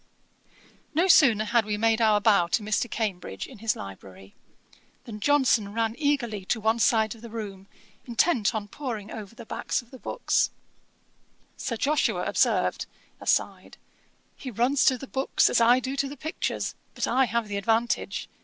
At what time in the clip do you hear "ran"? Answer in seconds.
5.75-5.93